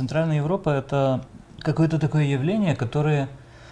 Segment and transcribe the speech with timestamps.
[0.00, 1.26] Центральная Европа– это
[1.58, 3.28] какое-то такое явление, которое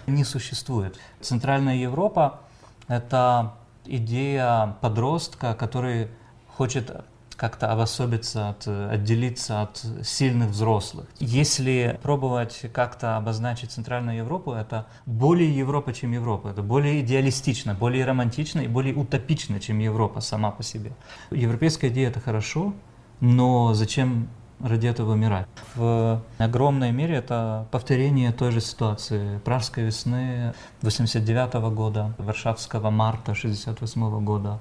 [0.07, 0.99] не существует.
[1.23, 2.41] Центральная Европа–
[2.87, 3.55] это
[3.87, 6.09] идея подростка, который
[6.47, 6.95] хочет
[7.35, 11.07] как-то обособиться, от, отделиться от сильных взрослых.
[11.19, 16.49] Если пробовать как-то обозначить Центральную Европу, это более Европа, чем Европа.
[16.49, 20.93] Это более идеалистично, более романтично и более утопично, чем Европа сама по себе.
[21.31, 22.75] Европейская идея– это хорошо,
[23.21, 24.29] но зачем
[24.61, 25.47] ради этого умирать.
[25.75, 34.25] В огромной мере это повторение той же ситуации Пражской весны 89 года, Варшавского марта 68
[34.25, 34.61] года.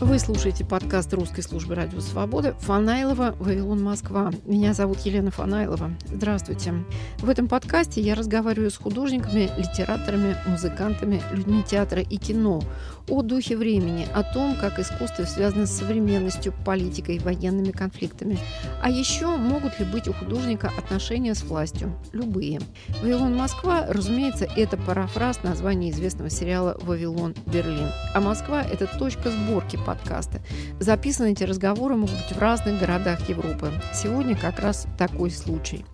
[0.00, 4.30] Вы слушаете подкаст русской службы радио «Свобода» Фанайлова, Вавилон, Москва.
[4.46, 5.90] Меня зовут Елена Фанайлова.
[6.06, 6.72] Здравствуйте.
[7.18, 12.62] В этом подкасте я разговариваю с художниками, литераторами, музыкантами, людьми театра и кино
[13.08, 18.38] о духе времени, о том, как искусство связано с современностью, политикой, военными конфликтами.
[18.82, 21.92] А еще могут ли быть у художника отношения с властью?
[22.12, 22.60] Любые.
[23.02, 27.90] «Вавилон, Москва», разумеется, это парафраз названия известного сериала «Вавилон, Берлин».
[28.14, 30.40] А Москва– это точка сборки подкаста.
[30.78, 33.72] Записаны эти разговоры могут быть в разных городах Европы.
[33.92, 35.84] Сегодня как раз такой случай.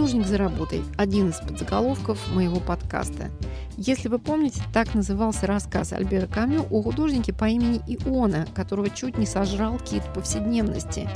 [0.00, 3.30] «Художник за работой»– один из подзаголовков моего подкаста.
[3.76, 9.18] Если вы помните, так назывался рассказ Альбера Камю о художнике по имени Иона, которого чуть
[9.18, 11.06] не сожрал кит повседневности.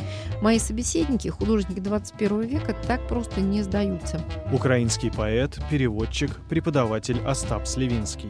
[0.43, 4.21] Мои собеседники, художники 21 века, так просто не сдаются.
[4.53, 8.29] Украинский поэт, переводчик, преподаватель Остап Сливинский.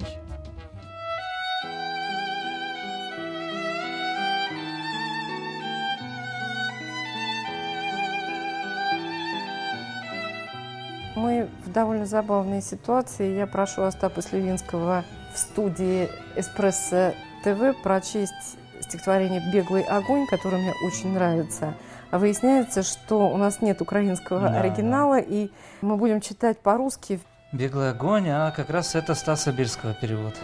[11.25, 13.35] Мы в довольно забавной ситуации.
[13.35, 21.15] Я прошу Остапа Сливинского в студии «Эспрессо ТВ» прочесть стихотворение «Беглый огонь», которое мне очень
[21.15, 21.73] нравится.
[22.11, 25.51] А выясняется, что у нас нет украинского Да, оригинала, и
[25.81, 27.21] мы будем читать по-русски.
[27.53, 30.35] Беглый огонь, а как раз это Стаса Бирского перевод.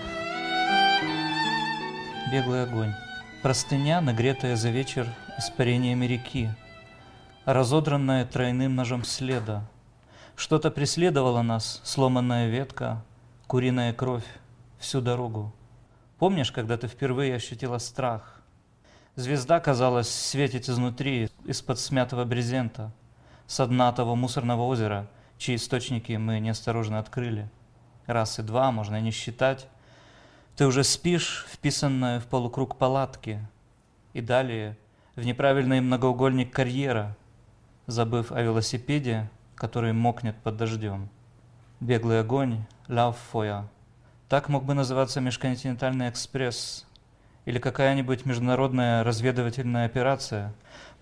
[2.32, 2.94] Беглый огонь.
[3.43, 5.06] Простыня, нагретая за вечер
[5.37, 6.49] испарениями реки,
[7.44, 9.62] разодранная тройным ножом следа.
[10.41, 13.05] Что-то преследовало нас, сломанная ветка,
[13.47, 14.25] куриная кровь,
[14.78, 15.53] всю дорогу.
[16.19, 18.41] Помнишь, когда ты впервые ощутила страх?
[19.17, 22.91] Звезда, казалось, светит изнутри, из-под смятого брезента,
[23.47, 27.50] со дна того мусорного озера, чьи источники мы неосторожно открыли.
[28.06, 29.69] Раз и два, можно не считать.
[30.56, 33.47] Ты уже спишь, вписанная в полукруг палатки,
[34.15, 34.79] и далее
[35.17, 37.15] в неправильный многоугольник карьера,
[37.87, 39.29] забыв о велосипеде,
[39.60, 41.10] который мокнет под дождем.
[41.81, 43.69] Беглый огонь, лав-фоя.
[44.31, 46.87] Так мог бы называться межконтинентальный экспресс
[47.44, 50.54] или какая-нибудь международная разведывательная операция,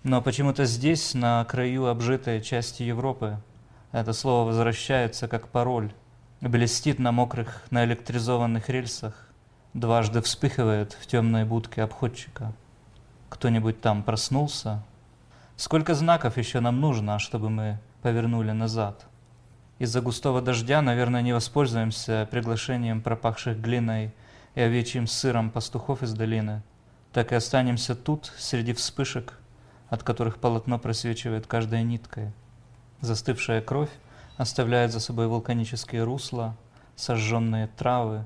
[0.03, 3.37] но почему-то здесь, на краю обжитой части Европы,
[3.93, 5.93] это слово возвращается как пароль,
[6.41, 9.29] блестит на мокрых, наэлектризованных рельсах,
[9.73, 12.51] дважды вспыхивает в темной будке обходчика.
[13.29, 14.83] Кто-нибудь там проснулся?
[15.55, 19.05] Сколько знаков еще нам нужно, чтобы мы повернули назад?
[19.79, 24.13] Из-за густого дождя, наверное, не воспользуемся приглашением пропахших глиной
[24.55, 26.61] и овечьим сыром пастухов из долины.
[27.13, 29.39] Так и останемся тут, среди вспышек,
[29.89, 32.31] от которых полотно просвечивает каждой ниткой.
[33.01, 33.89] Застывшая кровь
[34.37, 36.55] оставляет за собой вулканические русла,
[36.95, 38.25] сожженные травы.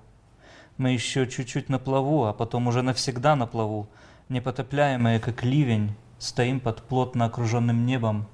[0.78, 3.88] Мы еще чуть-чуть на плаву, а потом уже навсегда на плаву,
[4.30, 8.28] непотопляемые, как ливень, стоим под плотно окруженным небом,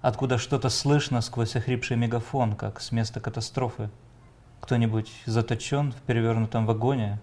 [0.00, 3.90] откуда что-то слышно сквозь охрипший мегафон, как с места катастрофы.
[4.60, 7.20] Кто-нибудь заточен в перевернутом вагоне.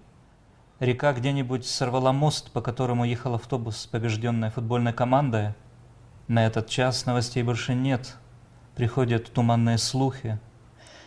[0.79, 5.53] Река где-нибудь сорвала мост, по которому ехал автобус с побежденной футбольной командой.
[6.27, 8.15] На этот час новостей больше нет.
[8.75, 10.39] Приходят туманные слухи.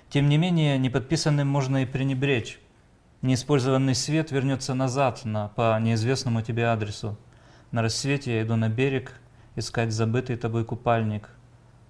[0.08, 2.58] Тем не менее, неподписанным можно и пренебречь.
[3.22, 7.16] Неиспользованный свет вернется назад на, по неизвестному тебе адресу.
[7.70, 9.12] На рассвете я иду на берег
[9.54, 11.28] искать забытый тобой купальник.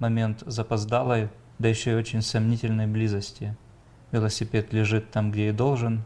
[0.01, 3.55] Момент запоздалой, да еще и очень сомнительной близости.
[4.13, 6.03] Велосипед лежит там, где и должен,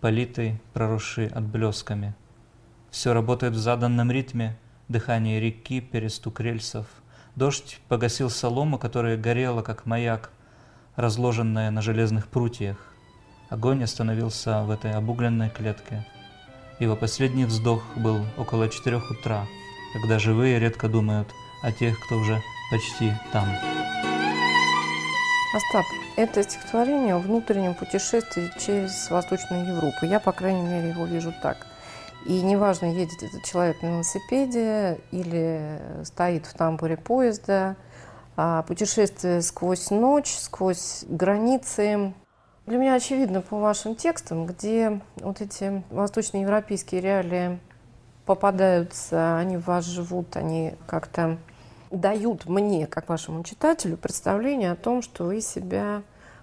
[0.00, 2.16] политый, проросший отблесками.
[2.90, 4.58] Все работает в заданном ритме,
[4.88, 6.86] дыхание реки, перестук рельсов.
[7.36, 10.32] Дождь погасил солому, которая горела, как маяк,
[10.96, 12.76] разложенная на железных прутьях.
[13.48, 16.04] Огонь остановился в этой обугленной клетке.
[16.80, 19.46] Его последний вздох был около четырех утра,
[19.92, 21.28] когда живые редко думают
[21.62, 23.48] о тех, кто уже почти там.
[25.54, 25.84] Остап,
[26.16, 30.04] Это стихотворение о внутреннем путешествии через Восточную Европу.
[30.04, 31.58] Я, по крайней мере, его вижу так.
[32.26, 37.76] И неважно, едет этот человек на велосипеде или стоит в тамбуре поезда,
[38.36, 42.14] а путешествие сквозь ночь, сквозь границы.
[42.66, 47.60] Для меня очевидно по вашим текстам, где вот эти восточноевропейские реалии
[48.24, 51.38] попадаются, они в вас живут, они как-то
[51.94, 56.02] дают мне, как вашему читателю, представление о том, что вы себя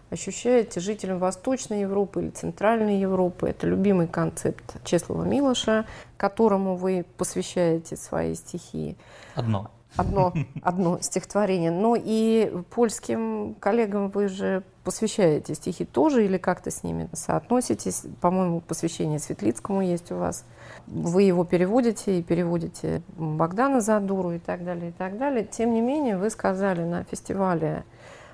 [0.09, 3.49] ощущаете жителем Восточной Европы или Центральной Европы.
[3.49, 5.85] Это любимый концепт Чеслова Милоша,
[6.17, 8.97] которому вы посвящаете свои стихи.
[9.35, 9.71] Одно.
[9.95, 11.71] Одно, одно стихотворение.
[11.71, 18.03] Но и польским коллегам вы же посвящаете стихи тоже или как-то с ними соотноситесь?
[18.19, 20.45] По-моему, посвящение Светлицкому есть у вас.
[20.87, 25.45] Вы его переводите и переводите Богдана Задуру и так далее, и так далее.
[25.45, 27.83] Тем не менее, вы сказали на фестивале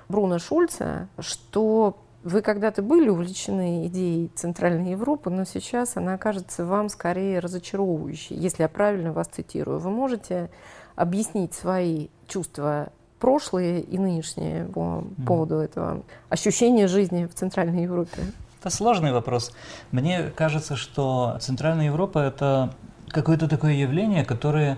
[0.08, 6.88] Бруно Шульца, что вы когда-то были увлечены идеей Центральной Европы, но сейчас она кажется вам
[6.88, 9.78] скорее разочаровывающей, если я правильно вас цитирую.
[9.78, 10.50] Вы можете
[10.98, 12.88] объяснить свои чувства
[13.20, 18.22] прошлые и нынешние по поводу этого ощущения жизни в Центральной Европе?
[18.60, 19.52] Это сложный вопрос.
[19.92, 22.74] Мне кажется, что Центральная Европа— это
[23.08, 24.76] какое-то такое явление, которое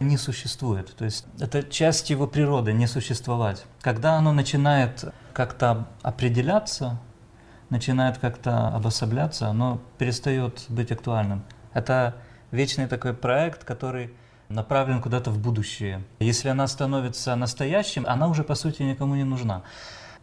[0.00, 0.94] не существует.
[0.96, 3.64] То есть это часть его природы, не существовать.
[3.80, 6.98] Когда оно начинает как-то определяться,
[7.68, 11.44] начинает как-то обособляться, оно перестает быть актуальным.
[11.74, 12.16] Это
[12.50, 14.12] вечный такой проект, который
[14.50, 16.02] направлен куда-то в будущее.
[16.18, 19.62] Если она становится настоящим, она уже по сути никому не нужна.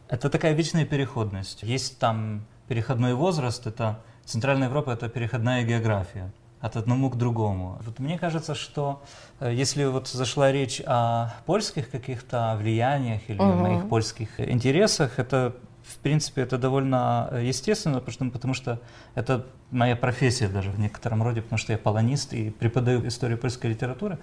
[0.10, 1.64] Это такая вечная переходность.
[1.64, 7.78] Есть там переходной возраст, это Центральная Европа, это переходная география от одному к другому.
[7.86, 9.02] Вот мне кажется, что
[9.40, 13.54] э, если вот зашла речь о польских каких-то влияниях или угу.
[13.54, 15.56] моих польских интересах, это
[15.88, 18.82] в принципе это довольно э, естественно, потому что, потому что
[19.16, 23.72] это моя профессия даже в некотором роде, потому что я полонист и преподаю историю польской
[23.72, 24.20] литературы.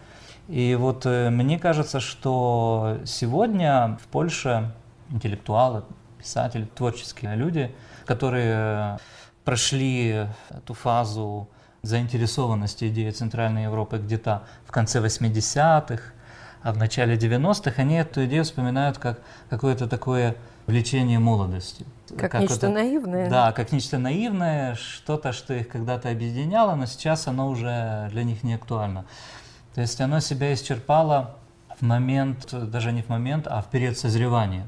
[0.49, 4.73] И вот э, мне кажется, что сегодня в Польше
[5.11, 5.85] интеллектуалы,
[6.19, 7.75] писатели, творческие люди,
[8.05, 8.99] которые
[9.45, 11.49] прошли эту фазу
[11.83, 16.03] заинтересованности идеи Центральной Европы где-то в конце 80-х,
[16.63, 19.21] а в начале 90-х, они эту идею вспоминают как
[19.51, 21.85] какое-то такое влечение молодости.
[22.17, 23.31] Как, как нечто это, наивное.
[23.31, 28.43] Да, как нечто наивное, что-то, что их когда-то объединяло, но сейчас оно уже для них
[28.43, 29.05] не актуально.
[29.75, 31.37] То есть оно себя исчерпало
[31.79, 34.67] в момент, даже не в момент, а в период созревания.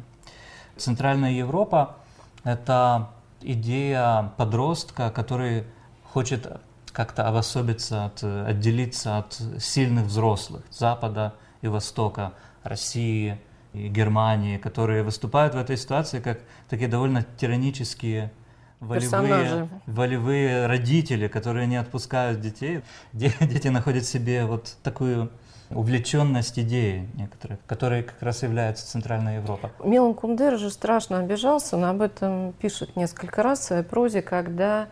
[0.77, 1.97] Центральная Европа–
[2.45, 3.11] это
[3.41, 5.65] идея подростка, который
[6.05, 6.61] хочет
[6.93, 12.33] как-то обособиться, от, отделиться от сильных взрослых Запада и Востока,
[12.63, 13.39] России
[13.77, 18.33] и Германии, которые выступают в этой ситуации как такие довольно тиранические
[18.81, 22.83] волевые, волевые родители, которые не отпускают детей.
[23.13, 25.31] Дети находят себе вот такую
[25.71, 29.73] увлеченность идеей некоторых, которые как раз является Центральная Европа.
[29.85, 34.89] Милан Кундер же страшно обижался, он об этом пишет несколько раз в своей прозе, когда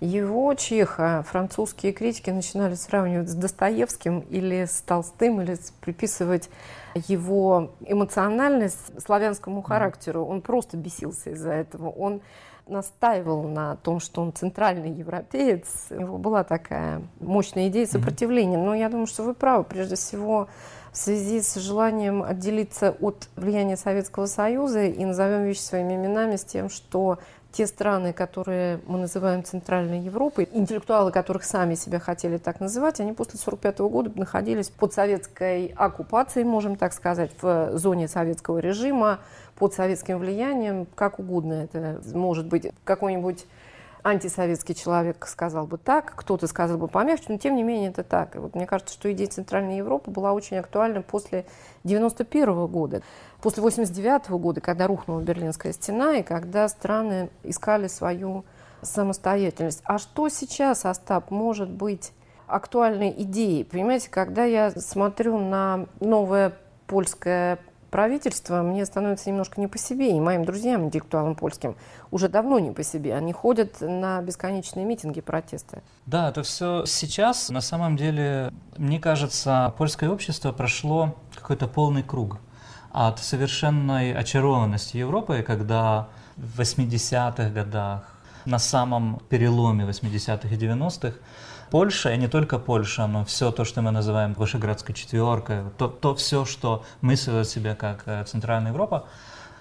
[0.00, 6.48] его Чеха французские критики начинали сравнивать с Достоевским или с Толстым, или приписывать
[6.94, 10.24] его эмоциональность славянскому характеру.
[10.24, 11.90] Он просто бесился из-за этого.
[11.90, 12.22] Он
[12.66, 15.88] настаивал на том, что он центральный европеец.
[15.90, 18.58] У него была такая мощная идея сопротивления.
[18.58, 19.64] Но я думаю, что вы правы.
[19.64, 20.48] Прежде всего,
[20.92, 26.44] в связи с желанием отделиться от влияния Советского Союза и назовем вещи своими именами с
[26.44, 27.18] тем, что
[27.52, 33.12] те страны, которые мы называем Центральной Европой, интеллектуалы, которых сами себя хотели так называть, они
[33.12, 39.20] после 1945 года находились под советской оккупацией, можем так сказать, в зоне советского режима,
[39.58, 42.70] под советским влиянием, как угодно это может быть.
[42.84, 43.46] Какой-нибудь
[44.02, 48.36] антисоветский человек сказал бы так, кто-то сказал бы помягче, но тем не менее это так.
[48.36, 51.40] И вот мне кажется, что идея Центральной Европы была очень актуальна после
[51.84, 53.02] 1991 года,
[53.40, 58.44] после 1989 года, когда рухнула Берлинская стена и когда страны искали свою
[58.82, 59.82] самостоятельность.
[59.84, 62.12] А что сейчас, Остап, может быть
[62.46, 63.64] актуальной идеей?
[63.64, 66.54] Понимаете, когда я смотрю на новое
[66.86, 67.58] польское
[67.90, 71.76] правительства, мне становится немножко не по себе, и моим друзьям, интеллектуалам польским,
[72.10, 73.14] уже давно не по себе.
[73.14, 75.82] Они ходят на бесконечные митинги, протесты.
[76.06, 77.50] Да, это все сейчас.
[77.50, 82.38] На самом деле, мне кажется, польское общество прошло какой-то полный круг
[82.92, 88.02] от совершенной очарованности Европы, когда в 80-х годах,
[88.46, 91.16] на самом переломе 80-х и 90-х,
[91.70, 96.14] Польша, и не только Польша, но все то, что мы называем Вышеградской четверкой, то, то
[96.14, 99.06] все, что мыслит себя как э, Центральная Европа,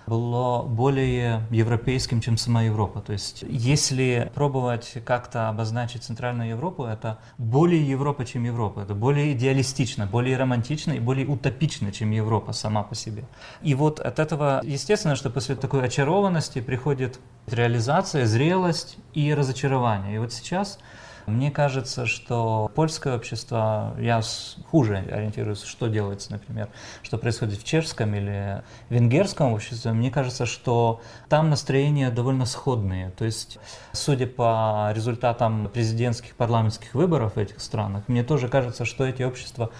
[0.09, 2.99] было более европейским, чем сама Европа.
[3.01, 8.81] То есть, если пробовать как-то обозначить Центральную Европу, это более Европа, чем Европа.
[8.81, 13.25] Это более идеалистично, более романтично и более утопично, чем Европа сама по себе.
[13.61, 20.15] И вот от этого, естественно, что после такой очарованности приходит реализация, зрелость и разочарование.
[20.15, 20.79] И вот сейчас
[21.29, 24.21] мне кажется, что польское общество, я
[24.69, 26.67] хуже ориентируюсь, что делается, например,
[27.03, 29.93] что происходит в чешском или венгерском обществе.
[29.93, 33.11] Мне кажется, что там настроения довольно сходные.
[33.11, 33.59] То есть,
[33.93, 39.71] судя по результатам президентских парламентских выборов в этих странах, мне тоже кажется, что эти общества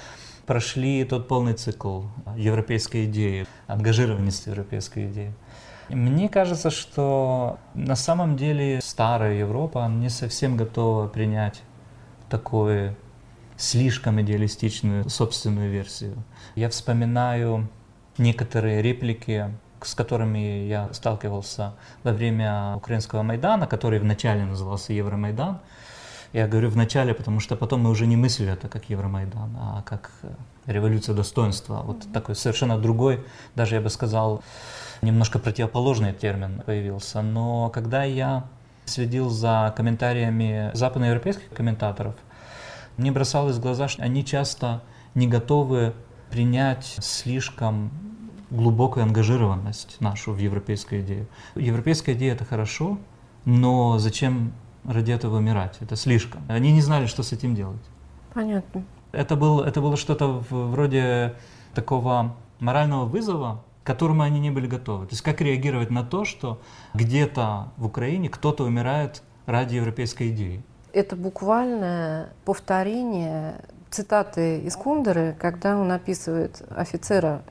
[0.46, 2.04] прошли тот полный цикл
[2.36, 5.34] европейской идеи, ангажированности европейской идеи.
[5.90, 11.64] Мне кажется, что на самом деле старая Европа не совсем готова принять
[12.30, 12.96] такую
[13.58, 16.16] слишком идеалистичную собственную версию.
[16.56, 17.70] Я вспоминаю
[18.20, 25.60] некоторые реплики, с которыми я сталкивался во время украинского Майдана, который вначале назывался Евромайдан.
[26.34, 29.82] Я говорю в начале, потому что потом мы уже не мыслили это как Евромайдан, а
[29.82, 30.12] как
[30.68, 31.82] революция достоинства.
[31.84, 34.44] Вот такой совершенно другой, даже я бы сказал,
[35.02, 37.22] немножко противоположный термин появился.
[37.22, 38.46] Но когда я
[38.86, 42.16] следил за комментариями западноевропейских комментаторов,
[42.98, 44.82] мне бросалось в глаза, что они часто
[45.16, 45.94] не готовы
[46.30, 47.92] принять слишком
[48.50, 51.28] глубокую ангажированность нашу в европейскую идею.
[51.56, 52.98] Европейская идея это хорошо,
[53.46, 54.54] но зачем
[54.84, 55.78] ради этого умирать?
[55.82, 56.42] Это слишком.
[56.48, 57.82] Они не знали, что с этим делать.
[58.34, 58.84] Понятно.
[59.12, 61.36] Это, был, это было что-то вроде
[61.74, 65.08] такого морального вызова которому они не были готовы.
[65.08, 66.62] То есть как реагировать на то, что
[66.94, 70.62] где-то в Украине кто-то умирает ради европейской идеи.
[70.94, 77.42] Это буквальное повторение цитаты из Кундеры, когда он описывает офицера,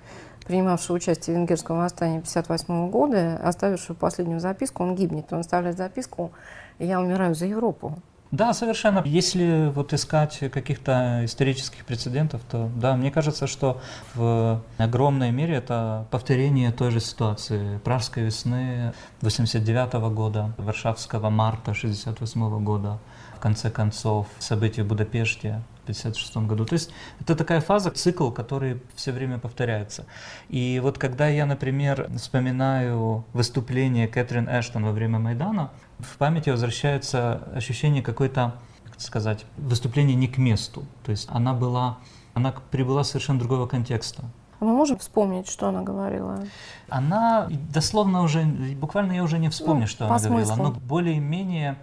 [0.46, 5.32] принимавшего участие в венгерском восстании 1958 года, оставившего последнюю записку, он гибнет.
[5.32, 6.30] Он оставляет записку
[6.78, 7.98] «Я умираю за Европу».
[8.30, 9.02] Да, совершенно.
[9.06, 13.80] Если вот искать каких-то исторических прецедентов, то да, мне кажется, что
[14.14, 17.78] в огромной мере это повторение той же ситуации.
[17.78, 18.92] Пражской весны
[19.22, 22.98] 89 года, Варшавского марта 68 года,
[23.34, 26.64] в конце концов, события в Будапеште 1956 году.
[26.64, 26.90] То есть
[27.20, 30.06] это такая фаза, цикл, который все время повторяется.
[30.48, 37.42] И вот когда я, например, вспоминаю выступление Кэтрин Эштон во время Майдана, в памяти возвращается
[37.54, 38.54] ощущение какой-то,
[38.84, 40.84] как сказать, выступления не к месту.
[41.04, 41.98] То есть она была,
[42.34, 44.24] она прибыла совершенно другого контекста.
[44.60, 46.44] А мы можем вспомнить, что она говорила?
[46.88, 50.36] Она дословно уже, буквально я уже не вспомню, ну, что она смыслу.
[50.36, 51.76] говорила, но более-менее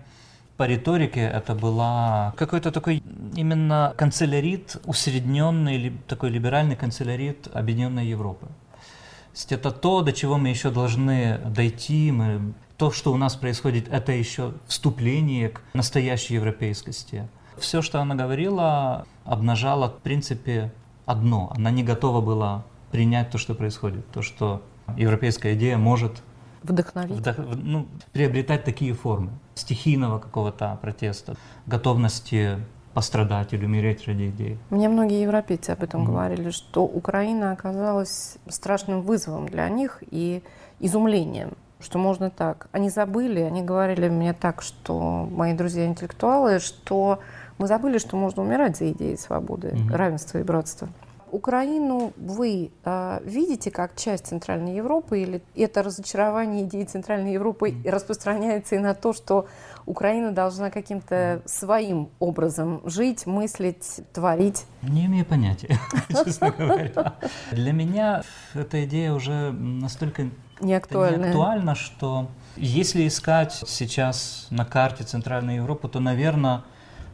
[0.58, 3.04] по риторике это была какой-то такой
[3.36, 8.46] именно канцелярит, усредненный, такой либеральный канцелярит Объединенной Европы.
[8.46, 13.36] То есть это то, до чего мы еще должны дойти, мы то, что у нас
[13.36, 17.28] происходит, это еще вступление к настоящей европейскости.
[17.58, 20.74] Все, что она говорила, обнажало, в принципе,
[21.06, 21.52] одно.
[21.56, 24.62] Она не готова была принять то, что происходит, то, что
[24.98, 26.22] европейская идея может
[26.69, 32.60] вдохновить, вдох, ну, приобретать такие формы стихийного какого-то протеста, готовности
[32.93, 34.57] пострадать или умереть ради идеи.
[34.69, 36.12] Мне многие европейцы об этом mm-hmm.
[36.12, 40.41] говорили, что Украина оказалась страшным вызовом для них и
[40.79, 42.67] изумлением что можно так.
[42.72, 47.19] Они забыли, они говорили мне так, что мои друзья интеллектуалы, что
[47.57, 49.95] мы забыли, что можно умирать за идеи свободы, mm-hmm.
[49.95, 50.89] равенства и братства.
[51.36, 57.89] Украину вы э, видите как часть Центральной Европы или это разочарование идеи Центральной Европы mm-hmm.
[57.89, 59.48] распространяется и на то, что
[59.86, 64.65] Украина должна каким-то своим образом жить, мыслить, творить?
[64.82, 65.77] Не имею понятия,
[66.10, 67.15] честно говоря.
[67.51, 68.24] Для меня
[68.54, 70.30] эта идея уже настолько
[70.62, 71.75] не актуальна.
[71.75, 76.63] что если искать сейчас на карте Центральной Европы, то, наверное,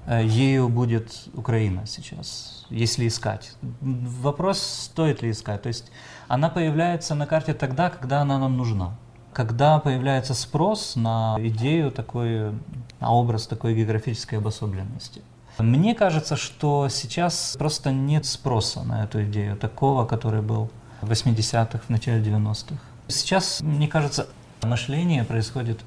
[0.07, 3.53] ею будет Украина сейчас, если искать.
[3.81, 5.61] Вопрос, стоит ли искать.
[5.61, 5.91] То есть
[6.27, 8.95] она появляется на карте тогда, когда она нам нужна.
[9.33, 12.51] Когда появляется спрос на идею такой,
[12.99, 15.21] на образ такой географической обособленности.
[15.57, 20.69] Мне кажется, что сейчас просто нет спроса на эту идею, такого, который был
[21.01, 22.79] в 80-х, в начале 90-х.
[23.07, 24.27] Сейчас, мне кажется,
[24.63, 25.79] мышление происходит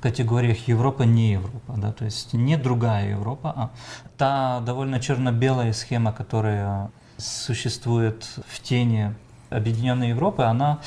[0.00, 3.70] категориях Европа, не Европа, да, то есть не другая Европа, а
[4.16, 9.14] та довольно черно-белая схема, которая существует в тени
[9.50, 10.78] Объединенной Европы, она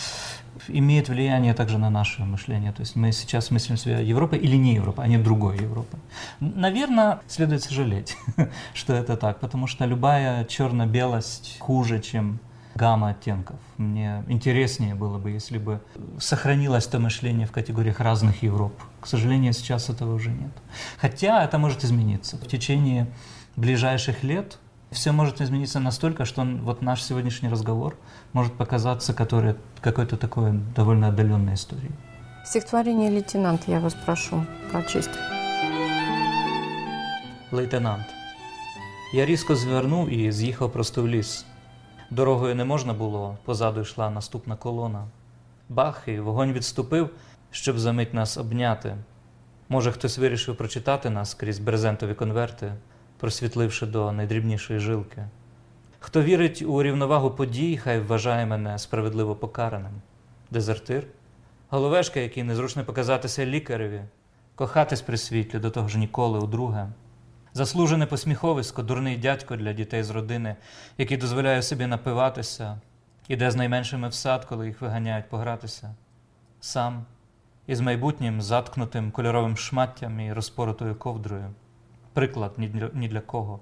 [0.68, 2.72] имеет влияние также на наше мышление.
[2.72, 5.98] То есть мы сейчас мыслим себя Европой или не Европа, а не другой Европы.
[6.40, 8.16] Наверное, следует сожалеть,
[8.74, 12.40] что это так, потому что любая черно-белость хуже, чем
[12.75, 13.57] гамма оттенков.
[13.77, 15.81] Мне интереснее было бы, если бы
[16.19, 18.73] сохранилось то мышление в категориях разных Европ.
[19.01, 20.53] К сожалению, сейчас этого уже нет.
[21.01, 22.37] Хотя это может измениться.
[22.37, 23.07] В течение
[23.57, 24.59] ближайших лет
[24.91, 27.97] все может измениться настолько, что вот наш сегодняшний разговор
[28.33, 31.93] может показаться который, какой-то такой довольно отдаленной историей.
[32.45, 35.11] Стихотворение «Лейтенант» я вас прошу прочесть.
[37.51, 38.07] Лейтенант.
[39.13, 41.45] Я різко звернув і з'їхав просто в ліс.
[42.14, 45.08] Дорогою не можна було, позаду йшла наступна колона.
[45.70, 47.10] Бах, і вогонь відступив,
[47.52, 48.96] щоб за мить нас обняти.
[49.70, 52.74] Може, хтось вирішив прочитати нас крізь брезентові конверти,
[53.20, 55.24] просвітливши до найдрібнішої жилки.
[56.00, 60.02] Хто вірить у рівновагу подій, хай вважає мене справедливо покараним.
[60.52, 61.04] Дезертир,
[61.70, 64.02] головешка, який незручно показатися лікареві,
[64.56, 66.88] кохатись при світлі до того ж ніколи удруге.
[67.54, 70.56] Заслужене посміховисько, дурний дядько для дітей з родини,
[70.98, 72.80] який дозволяє собі напиватися,
[73.28, 75.96] іде з найменшими в сад, коли їх виганяють погратися,
[76.60, 77.06] сам
[77.68, 81.54] із майбутнім заткнутим кольоровим шматтям і розпоротою ковдрою.
[82.14, 82.54] Приклад
[82.94, 83.60] ні для, кого.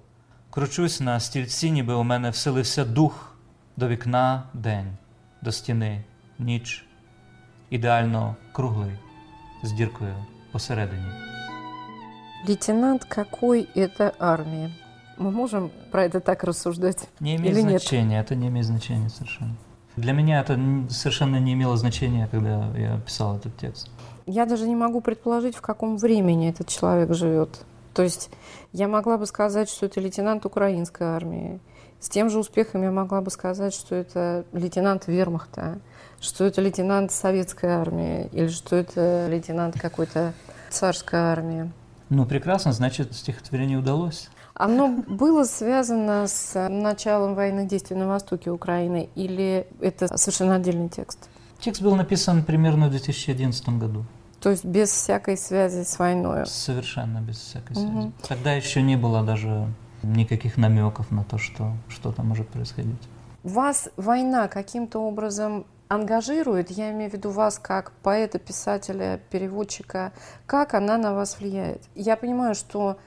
[0.49, 3.35] Кручусь на стільці, ніби у мене вселився дух
[3.77, 4.97] до вікна день,
[5.41, 6.03] до стіни
[6.39, 6.85] ніч,
[7.69, 8.99] ідеально круглий,
[9.63, 10.15] з діркою
[10.51, 11.30] посередині.
[12.47, 14.71] Лейтенант какой это армии?
[15.17, 17.07] Мы можем про это так рассуждать?
[17.19, 17.81] Не имеет Или нет?
[17.81, 19.55] значения, это не имеет значения совершенно.
[19.95, 20.57] Для меня это
[20.89, 23.89] совершенно не имело значения, когда я писал этот текст.
[24.25, 27.63] Я даже не могу предположить, в каком времени этот человек живет.
[27.93, 28.31] То есть
[28.71, 31.59] я могла бы сказать, что это лейтенант украинской армии.
[31.99, 35.79] С тем же успехом я могла бы сказать, что это лейтенант вермахта,
[36.19, 40.33] что это лейтенант советской армии или что это лейтенант какой-то
[40.71, 41.71] царской армии.
[42.11, 44.29] Ну, прекрасно, значит, стихотворение удалось.
[44.53, 51.29] Оно было связано с началом военных действий на востоке Украины или это совершенно отдельный текст?
[51.61, 54.03] Текст был написан примерно в 2011 году.
[54.41, 56.45] То есть без всякой связи с войной.
[56.47, 57.87] Совершенно без всякой связи.
[57.87, 58.13] Мгм.
[58.27, 59.67] Тогда еще не было даже
[60.03, 63.01] никаких намеков на то, что что-то может происходить.
[63.43, 70.13] Вас война каким-то образом ангажирует, я имею в виду вас как поэта, писателя, переводчика,
[70.45, 71.81] как она на вас влияет?
[71.95, 72.97] Я понимаю, что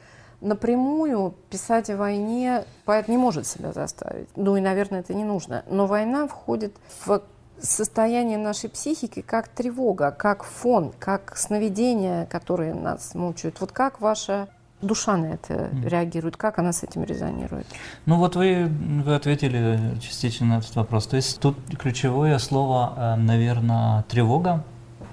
[0.42, 4.28] напрямую писать о войне поэт не может себя заставить.
[4.36, 5.64] Ну и, наверное, это не нужно.
[5.66, 7.22] Но война входит в
[7.58, 13.62] состояние нашей психики как тревога, как фон, как сновидения, которые нас мучают.
[13.62, 14.48] Вот как ваша
[14.84, 17.66] душа на это реагирует, как она с этим резонирует?
[18.06, 18.66] Ну вот вы,
[19.04, 21.06] вы ответили частично на этот вопрос.
[21.06, 24.64] То есть тут ключевое слово, наверное, тревога.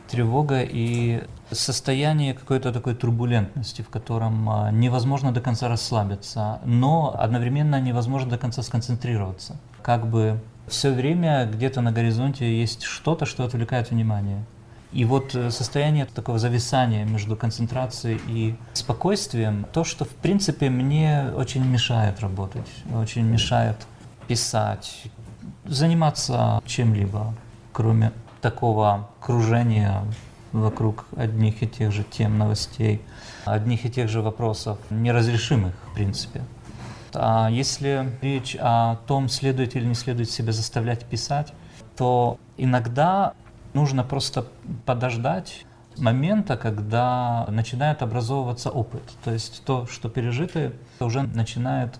[0.09, 7.79] Тревога и состояние какой-то такой турбулентности, в котором а, невозможно до конца расслабиться, но одновременно
[7.79, 9.57] невозможно до конца сконцентрироваться.
[9.81, 14.45] Как бы все время где-то на горизонте есть что-то, что отвлекает внимание.
[14.91, 21.31] И вот э, состояние такого зависания между концентрацией и спокойствием, то, что в принципе мне
[21.35, 23.77] очень мешает работать, очень мешает
[24.27, 25.03] писать,
[25.65, 27.33] заниматься чем-либо,
[27.71, 30.03] кроме такого кружения
[30.51, 33.01] вокруг одних и тех же тем новостей,
[33.45, 36.41] одних и тех же вопросов, неразрешимых в принципе.
[37.13, 41.53] А если речь о том, следует или не следует себя заставлять писать,
[41.95, 43.33] то иногда
[43.73, 44.47] нужно просто
[44.85, 45.65] подождать
[45.97, 49.03] момента, когда начинает образовываться опыт.
[49.23, 51.99] То есть то, что пережито, уже начинает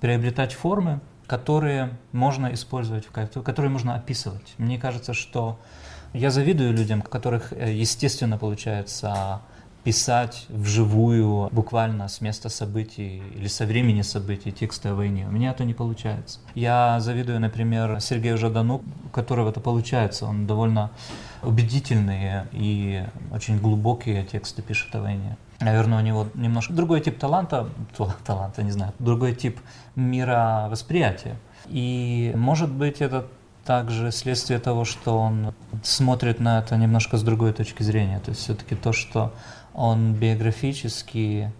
[0.00, 4.54] приобретать формы, которые можно использовать, которые можно описывать.
[4.58, 5.58] Мне кажется, что
[6.12, 9.40] я завидую людям, у которых э, естественно получается
[9.84, 15.26] писать вживую, буквально с места событий или со времени событий тексты о войне.
[15.26, 16.38] У меня это не получается.
[16.54, 20.26] Я завидую, например, Сергею Жадану, у которого это получается.
[20.26, 20.90] Он довольно
[21.42, 25.36] убедительные и очень глубокие тексты пишет о войне.
[25.60, 27.68] Наверное, у него немножко другой тип таланта,
[28.24, 29.60] таланта, не знаю, другой тип
[29.96, 31.36] мировосприятия.
[31.68, 33.26] И может быть это
[33.64, 38.18] также следствие того, что он смотрит на это немножко с другой точки зрения.
[38.18, 39.32] То есть все-таки то, что
[39.80, 41.50] он биографически,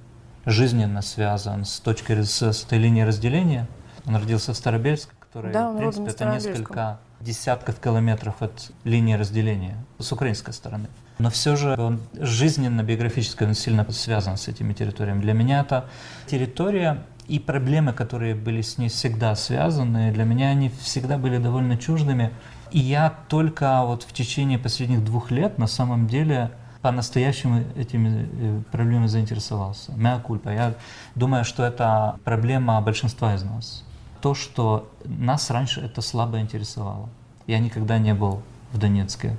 [0.44, 3.66] жизненно связан с точкой, с, с этой линией разделения.
[4.06, 9.76] Он родился в Старобельске, которая, Да, в принципе, это несколько десятков километров от линии разделения
[9.98, 10.88] с украинской стороны.
[11.18, 15.22] Но все же он жизненно, биографически он сильно связан с этими территориями.
[15.22, 15.87] Для меня это
[16.26, 21.78] территория и проблемы, которые были с ней всегда связаны, для меня они всегда были довольно
[21.78, 22.33] чуждыми.
[22.70, 26.50] И я только вот в течение последних двух лет на самом деле
[26.83, 29.93] по-настоящему этими э, проблемами заинтересовался.
[29.93, 30.55] Мea culpa.
[30.55, 30.75] Я
[31.14, 33.85] думаю, что это проблема большинства из нас.
[34.21, 37.09] то, что нас раньше это слабо интересовало.
[37.47, 39.37] Я никогда не был в Донецке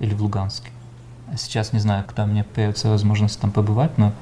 [0.00, 0.70] или в Луганске.
[1.36, 4.12] Сейчас не знаю, когда мне появится возможность там побывать, но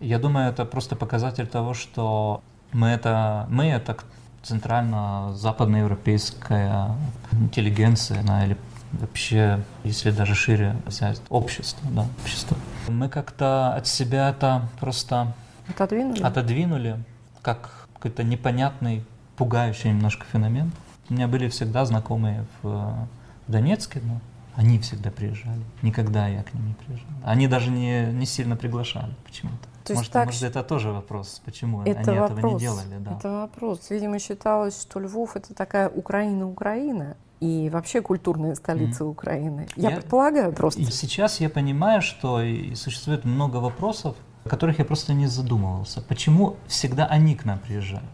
[0.00, 2.40] я думаю, это просто показатель того, что
[2.72, 3.98] мы это, мы это
[4.42, 6.94] центрально-западноевропейская
[7.32, 8.56] интеллигенция, да, или
[8.92, 12.56] вообще, если даже шире взять, общество, да, общество.
[12.88, 15.34] Мы как-то от себя это просто
[15.68, 17.04] отодвинули, отодвинули
[17.42, 19.04] как какой-то непонятный,
[19.36, 20.72] пугающий немножко феномен.
[21.08, 23.08] У меня были всегда знакомые в
[23.46, 24.20] Донецке, но
[24.56, 25.60] они всегда приезжали.
[25.82, 27.08] Никогда я к ним не приезжал.
[27.24, 29.68] Они даже не, не сильно приглашали почему-то.
[29.84, 32.98] То может, так, может, это тоже вопрос, почему это они вопрос, этого не делали.
[32.98, 33.16] Да.
[33.16, 33.90] Это вопрос.
[33.90, 39.10] Видимо, считалось, что Львов это такая Украина-Украина и вообще культурная столица mm-hmm.
[39.10, 39.68] Украины.
[39.76, 40.80] Я, я предполагаю просто.
[40.80, 42.40] И сейчас я понимаю, что
[42.74, 46.00] существует много вопросов, о которых я просто не задумывался.
[46.02, 48.08] Почему всегда они к нам приезжают?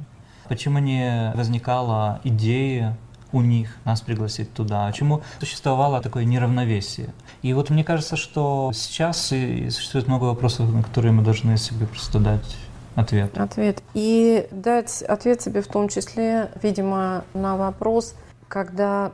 [0.49, 2.97] Почему не возникала идея
[3.33, 7.15] у них нас пригласить туда, чему существовало такое неравновесие.
[7.41, 11.87] И вот мне кажется, что сейчас и существует много вопросов, на которые мы должны себе
[11.87, 12.57] просто дать
[12.95, 13.37] ответ.
[13.39, 13.83] Ответ.
[13.95, 18.15] И дать ответ себе в том числе, видимо, на вопрос,
[18.53, 19.13] когда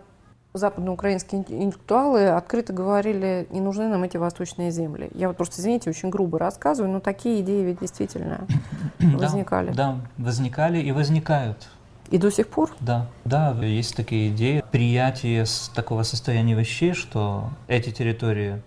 [0.52, 5.10] западноукраинские интеллектуалы открыто говорили, не нужны нам эти восточные земли.
[5.14, 8.48] Я вот просто, извините, очень грубо рассказываю, но такие идеи ведь действительно
[8.98, 9.70] возникали.
[9.70, 11.68] Да, возникали и возникают.
[12.10, 12.74] И до сих пор?
[12.80, 14.64] Да, да, есть такие идеи.
[14.72, 18.60] Приятие с такого состояния вещей, что эти территории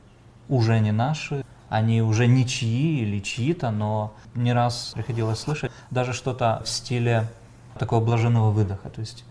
[0.47, 6.13] уже не наши, они уже не чьи или чьи-то, но не раз приходилось слышать даже
[6.13, 7.27] что-то в стиле
[7.77, 9.25] такого блаженного выдоха, то есть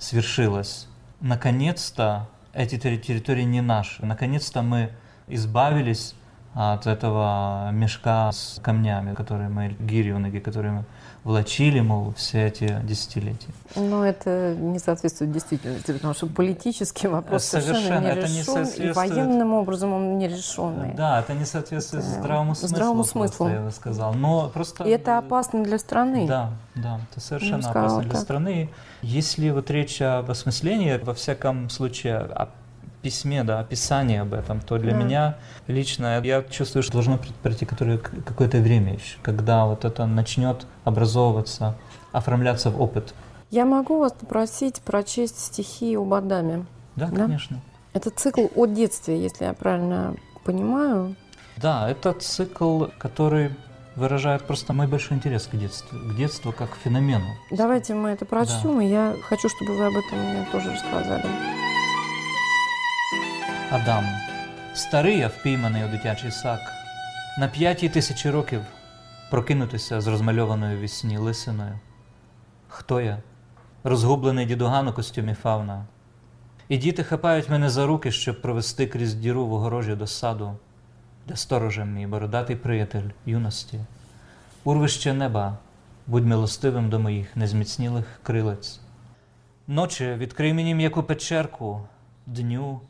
[0.00, 0.88] свершилось.
[1.20, 4.90] Наконец-то эти территории не наши, наконец-то мы
[5.28, 6.14] избавились
[6.54, 10.84] от этого мешка с камнями, которые мы, гири которые мы
[11.24, 13.48] влачили, мол, все эти десятилетия.
[13.76, 18.90] Но это не соответствует действительности, потому что политический вопрос совершенно, совершенно не решен, не соответствует...
[18.90, 20.94] и военным образом он не решенный.
[20.94, 22.12] Да, это не соответствует это...
[22.12, 23.48] здравому смыслу, здравому смыслу.
[23.48, 24.14] я бы сказал.
[24.14, 24.84] Но просто...
[24.84, 26.26] И это опасно для страны.
[26.26, 28.20] Да, да, это совершенно опасно для так.
[28.20, 28.70] страны.
[29.02, 32.48] Если вот речь об осмыслении, во всяком случае, о
[33.02, 34.98] письме, да, описание об этом, то для да.
[34.98, 35.36] меня
[35.66, 41.76] лично я чувствую, что должно пройти какое-то время еще, когда вот это начнет образовываться,
[42.12, 43.14] оформляться в опыт.
[43.50, 46.66] Я могу вас попросить прочесть стихи об Адаме?
[46.96, 47.24] Да, да?
[47.24, 47.60] конечно.
[47.92, 51.16] Это цикл о детстве, если я правильно понимаю.
[51.56, 53.50] Да, это цикл, который
[53.96, 57.26] выражает просто мой большой интерес к детству, к детству как к феномену.
[57.50, 58.84] Давайте мы это прочтем, да.
[58.84, 61.24] и я хочу, чтобы вы об этом мне тоже рассказали.
[63.72, 64.04] Адам,
[64.74, 66.60] старий, я впійманий у дитячий сак,
[67.38, 68.60] на п'ятій тисячі років
[69.30, 71.78] прокинутися з розмальованою вісні лисиною.
[72.68, 73.18] Хто я?
[73.84, 75.86] Розгублений дідуган у костюмі фауна.
[76.68, 80.56] І діти хапають мене за руки, щоб провести крізь діру в огорожі до саду,
[81.28, 83.80] де сторожем мій бородатий приятель юності,
[84.64, 85.58] урвище неба,
[86.06, 88.80] будь милостивим до моїх незміцнілих крилець.
[89.66, 91.80] Ночі відкрий мені м'яку печерку,
[92.26, 92.80] дню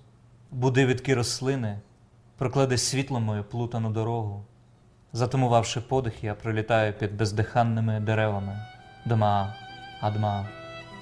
[0.52, 1.80] буди відки рослини,
[2.38, 4.46] проклади світло мою плутану дорогу.
[5.14, 8.60] Затумувавши подих, я пролітаю під бездиханними деревами.
[9.06, 9.56] Дома,
[10.02, 10.50] Адма,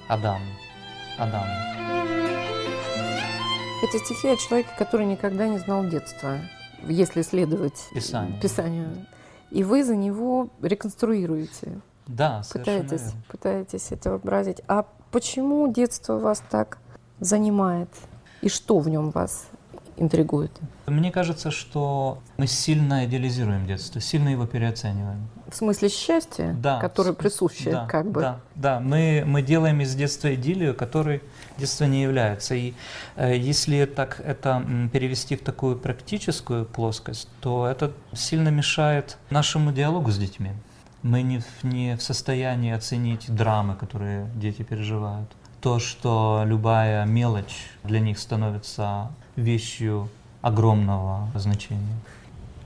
[0.08, 0.42] Адам,
[1.18, 1.44] Адам.
[3.82, 6.38] Это стихи о человеке, который никогда не знал детства,
[6.88, 8.40] если следовать Писанию.
[8.40, 9.06] Писанию.
[9.50, 11.80] И вы за него реконструируете.
[12.06, 13.22] Да, пытаетесь, верно.
[13.28, 14.62] пытаетесь это вообразить.
[14.68, 16.78] А почему детство вас так
[17.20, 17.88] занимает?
[18.41, 19.49] И что в нем вас
[19.99, 20.51] интригует?
[20.87, 25.27] Мне кажется, что мы сильно идеализируем детство, сильно его переоцениваем.
[25.51, 28.21] В смысле счастья, да, которое присуще, да, как бы?
[28.21, 28.79] Да, да.
[28.79, 31.21] Мы, мы делаем из детства идиллию, которой
[31.57, 32.55] детство не является.
[32.55, 32.73] И
[33.15, 40.11] э, если так это перевести в такую практическую плоскость, то это сильно мешает нашему диалогу
[40.11, 40.51] с детьми.
[41.01, 45.29] Мы не не в состоянии оценить драмы, которые дети переживают
[45.61, 50.09] то, что любая мелочь для них становится вещью
[50.41, 51.95] огромного значения.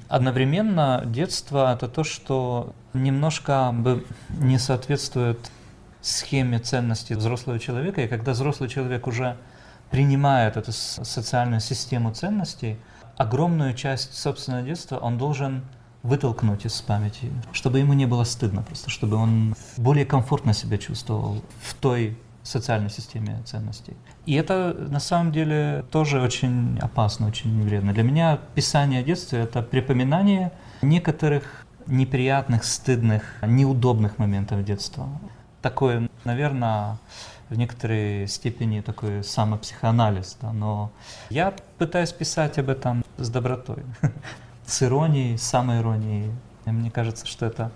[0.10, 5.40] Одновременно детство— это то, что немножко бы не соответствует
[6.02, 9.38] схеме ценностей взрослого человека, и когда взрослый человек уже
[9.90, 12.78] принимает эту социальную систему ценностей,
[13.18, 15.64] огромную часть собственного детства он должен
[16.04, 21.42] вытолкнуть из памяти, чтобы ему не было стыдно просто, чтобы он более комфортно себя чувствовал
[21.62, 23.96] в той социальной системе ценностей.
[24.26, 27.94] И это на самом деле тоже очень опасно, очень вредно.
[27.94, 30.52] Для меня писание о детстве— это припоминание
[30.82, 35.08] некоторых неприятных, стыдных, неудобных моментов детства.
[35.62, 36.98] такой, наверное,
[37.50, 40.92] в некоторой степени такой самопсихоанализ, да, но
[41.30, 43.84] я пытаюсь писать об этом с добротой,
[44.66, 46.32] с иронией, с самоиронией.
[46.66, 47.72] Мне кажется, что это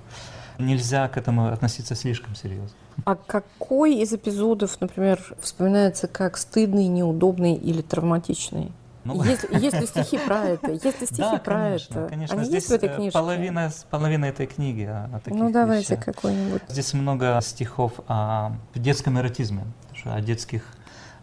[0.57, 2.75] нельзя к этому относиться слишком серьезно.
[3.05, 8.71] А какой из эпизодов, например, вспоминается как стыдный, неудобный или травматичный?
[9.07, 10.71] Ну, есть, есть ли стихи про это?
[10.71, 12.09] Есть ли стихи да, про конечно, это?
[12.09, 13.17] Конечно, Они здесь есть в этой э, книжке?
[13.17, 16.05] Половина, половина этой книги о, о таких Ну, давайте вещах.
[16.05, 16.61] какой-нибудь.
[16.67, 19.63] Здесь много стихов о детском эротизме,
[20.03, 20.63] о детских,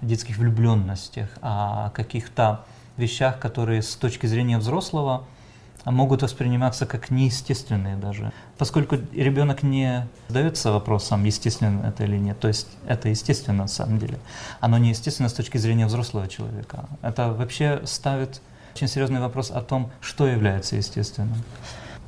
[0.00, 2.64] детских влюбленностях, о каких-то
[2.96, 5.24] вещах, которые с точки зрения взрослого
[5.92, 8.32] могут восприниматься как неестественные даже.
[8.58, 13.98] Поскольку ребенок не задается вопросом, естественно это или нет, то есть это естественно на самом
[13.98, 14.18] деле,
[14.60, 16.88] оно не естественно с точки зрения взрослого человека.
[17.02, 18.40] Это вообще ставит
[18.74, 21.42] очень серьезный вопрос о том, что является естественным.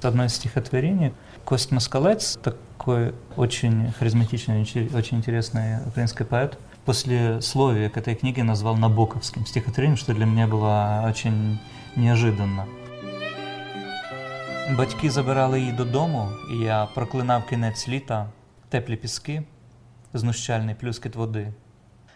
[0.02, 1.12] Одно из стихотворений
[1.44, 4.62] Кость Москалец, такой очень харизматичный,
[4.94, 10.48] очень интересный украинский поэт, после словия к этой книге назвал Набоковским стихотворением, что для меня
[10.48, 11.60] было очень
[11.94, 12.66] неожиданно.
[14.70, 18.28] Батьки забирали її додому, і я проклинав кінець літа,
[18.68, 19.42] теплі піски,
[20.14, 21.52] знущальний плюскіт води.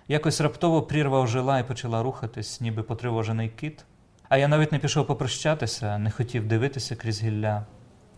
[0.09, 3.85] Якось раптово прірва ожила і почала рухатись, ніби потривожений кит.
[4.29, 7.67] А я навіть не пішов попрощатися, не хотів дивитися крізь гілля,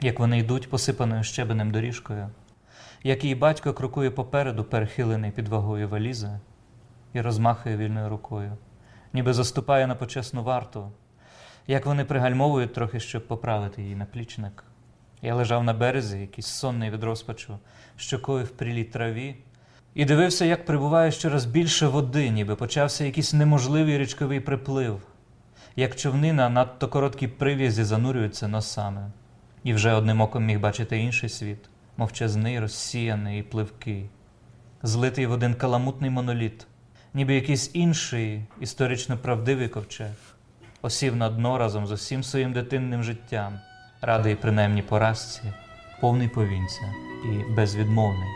[0.01, 2.31] як вони йдуть посипаною щебенем доріжкою,
[3.03, 6.40] як її батько крокує попереду, перехилений під вагою валізи,
[7.12, 8.57] і розмахує вільною рукою,
[9.12, 10.92] ніби заступає на почесну варту
[11.66, 14.64] як вони пригальмовують трохи, щоб поправити її наплічник.
[15.22, 17.59] Я лежав на березі, якийсь сонний від розпачу,
[17.96, 19.37] щокою в прилій траві,
[19.94, 25.03] і дивився, як прибуває щораз більше води, ніби почався якийсь неможливий річковий приплив,
[25.77, 29.11] як човни на надто короткій прив'язі занурюються носами,
[29.64, 34.11] і вже одним оком міг бачити інший світ, мовчазний, розсіяний і пливкий,
[34.83, 36.66] злитий в один каламутний моноліт,
[37.14, 40.32] ніби якийсь інший історично правдивий ковчег
[40.82, 43.60] осів на дно разом з усім своїм дитинним життям,
[44.02, 45.41] радий принаймні поразці,
[46.02, 46.93] повний повінця
[47.26, 48.30] і безвідмовний.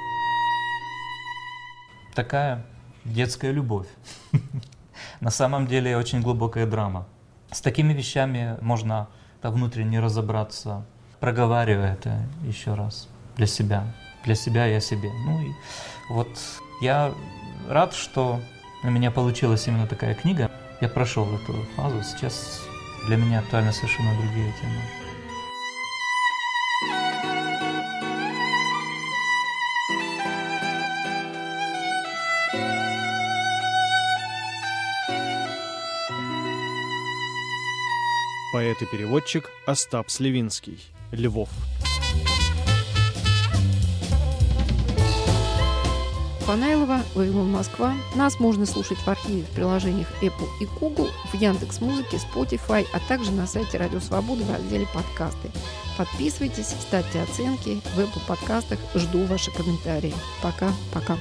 [2.13, 2.63] Такая
[3.05, 3.87] детская любовь.
[5.21, 7.05] На самом деле очень глубокая драма.
[7.51, 9.07] С такими вещами можно
[9.41, 10.85] внутренне разобраться,
[11.19, 13.07] проговаривая это еще раз
[13.37, 13.83] для себя,
[14.25, 15.09] для себя и о себе.
[15.25, 15.51] Ну и
[16.09, 16.27] вот
[16.81, 17.13] я
[17.69, 18.39] рад, что
[18.83, 20.44] у меня получилась именно такая книга.
[20.80, 22.62] Я прошел эту фазу, сейчас
[23.06, 24.82] для меня актуальны совершенно другие темы.
[38.52, 40.78] Поэт и переводчик Остап Сливинский.
[41.10, 41.48] Львов.
[46.46, 47.96] Фанайлова, Вавилон, Москва.
[48.14, 53.00] Нас можно слушать в архиве в приложениях Apple и Google, в Яндекс Музыке, Spotify, а
[53.08, 55.50] также на сайте Радио Свобода в разделе «Подкасты».
[55.98, 58.78] Подписывайтесь, ставьте оценки в Apple подкастах.
[58.94, 60.14] Жду ваши комментарии.
[60.40, 61.16] Пока-пока.